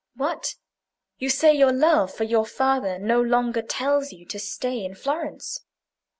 [0.15, 0.55] What!
[1.19, 5.61] you say your love for your father no longer tells you to stay in Florence?